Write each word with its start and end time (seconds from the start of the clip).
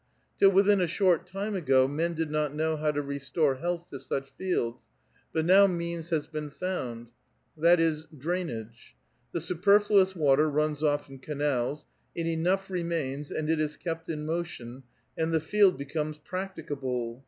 Till 0.39 0.49
within 0.49 0.81
a 0.81 0.87
short 0.87 1.27
time 1.27 1.53
ago, 1.53 1.87
men 1.87 2.15
did 2.15 2.31
not 2.31 2.55
know 2.55 2.75
how 2.75 2.91
to 2.91 3.03
restore 3.03 3.57
health 3.57 3.87
to 3.91 3.99
such 3.99 4.31
fields; 4.31 4.87
but 5.31 5.45
now 5.45 5.67
means 5.67 6.09
has 6.09 6.25
been 6.25 6.49
found; 6.49 7.09
that 7.55 7.79
is, 7.79 8.07
drainnge. 8.07 8.95
The 9.31 9.41
superfluous 9.41 10.15
water 10.15 10.49
runs 10.49 10.81
off 10.81 11.07
in 11.07 11.19
canals, 11.19 11.85
and 12.17 12.27
enough 12.27 12.67
remains, 12.71 13.29
and 13.29 13.47
it 13.47 13.59
is 13.59 13.77
kept 13.77 14.09
in 14.09 14.25
motion, 14.25 14.81
and 15.19 15.31
the 15.31 15.39
field 15.39 15.77
becomes 15.77 16.17
practicable. 16.17 17.19